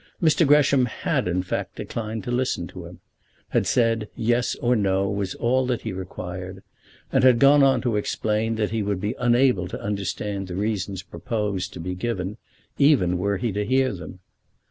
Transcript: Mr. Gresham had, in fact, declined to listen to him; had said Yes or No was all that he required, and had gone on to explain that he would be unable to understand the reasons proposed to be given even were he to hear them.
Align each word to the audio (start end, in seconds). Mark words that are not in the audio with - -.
Mr. 0.19 0.47
Gresham 0.47 0.87
had, 0.87 1.27
in 1.27 1.43
fact, 1.43 1.75
declined 1.75 2.23
to 2.23 2.31
listen 2.31 2.65
to 2.65 2.85
him; 2.87 3.01
had 3.49 3.67
said 3.67 4.09
Yes 4.15 4.55
or 4.55 4.75
No 4.75 5.07
was 5.07 5.35
all 5.35 5.67
that 5.67 5.83
he 5.83 5.93
required, 5.93 6.63
and 7.11 7.23
had 7.23 7.37
gone 7.37 7.61
on 7.61 7.81
to 7.81 7.97
explain 7.97 8.55
that 8.55 8.71
he 8.71 8.81
would 8.81 8.99
be 8.99 9.13
unable 9.19 9.67
to 9.67 9.79
understand 9.79 10.47
the 10.47 10.55
reasons 10.55 11.03
proposed 11.03 11.71
to 11.73 11.79
be 11.79 11.93
given 11.93 12.37
even 12.79 13.19
were 13.19 13.37
he 13.37 13.51
to 13.51 13.63
hear 13.63 13.93
them. 13.93 14.21